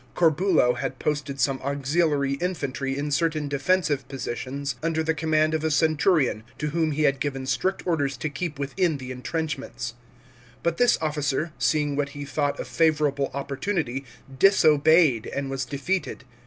Corbulo 0.15 0.73
had 0.73 0.97
posted 0.97 1.39
some 1.39 1.59
auxiliary 1.61 2.33
infantry 2.41 2.97
in 2.97 3.11
certain 3.11 3.47
defensive 3.47 4.07
positions 4.07 4.75
under 4.81 5.03
the 5.03 5.13
command 5.13 5.53
o' 5.53 5.59
a 5.59 5.69
centurion, 5.69 6.41
to 6.57 6.69
whom 6.71 6.89
he 6.89 7.03
had 7.03 7.19
given 7.19 7.45
strict 7.45 7.85
orders 7.85 8.17
to 8.17 8.27
keep 8.27 8.57
within 8.57 8.97
the 8.97 9.11
entrenchments. 9.11 9.93
But 10.63 10.77
this 10.77 10.97
officer 11.01 11.53
seeing 11.59 11.95
what 11.95 12.09
he 12.17 12.25
thought 12.25 12.59
a 12.59 12.65
favourable 12.65 13.29
opportunity, 13.35 14.03
disobeyed 14.39 15.27
and 15.27 15.51
was 15.51 15.65
defeated. 15.65 16.23